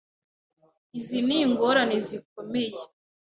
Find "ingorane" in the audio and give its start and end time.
1.43-1.97